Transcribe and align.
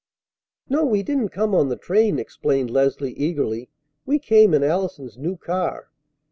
"No, 0.67 0.83
we 0.83 1.03
didn't 1.03 1.29
come 1.29 1.53
on 1.53 1.69
the 1.69 1.75
train," 1.75 2.17
explained 2.17 2.71
Leslie 2.71 3.13
eagerly. 3.13 3.69
"We 4.03 4.17
came 4.17 4.55
in 4.55 4.63
Allison's 4.63 5.15
new 5.15 5.37
car. 5.37 5.89